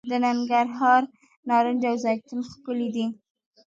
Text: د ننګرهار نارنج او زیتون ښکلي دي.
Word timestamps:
د 0.09 0.11
ننګرهار 0.25 1.01
نارنج 1.47 1.83
او 1.89 1.95
زیتون 2.03 2.39
ښکلي 2.49 2.89
دي. 2.95 3.05